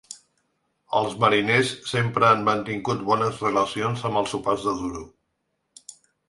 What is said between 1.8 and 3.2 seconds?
sempre han mantingut